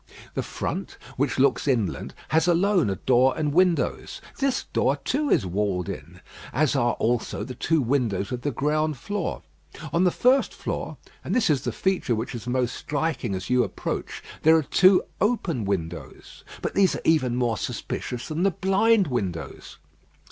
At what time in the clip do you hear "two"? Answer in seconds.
7.53-7.83, 14.63-15.03